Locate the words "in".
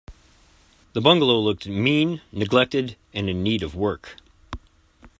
3.29-3.43